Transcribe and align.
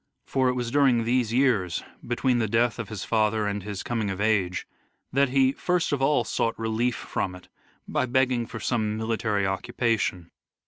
For 0.25 0.49
it 0.49 0.53
was 0.55 0.71
during 0.71 1.03
these 1.03 1.31
years, 1.31 1.83
between 2.03 2.39
the 2.39 2.47
death 2.47 2.79
of 2.79 2.89
his 2.89 3.03
father 3.03 3.45
and 3.45 3.61
his 3.61 3.83
coming 3.83 4.09
of 4.09 4.19
age, 4.19 4.65
that 5.13 5.29
he 5.29 5.51
first 5.51 5.91
of 5.91 6.01
all 6.01 6.23
sought 6.23 6.57
relief 6.57 6.95
from 6.95 7.35
it 7.35 7.49
by 7.87 8.07
begging 8.07 8.47
for 8.47 8.59
some 8.59 8.97
military 8.97 9.45
occupation. 9.45 10.31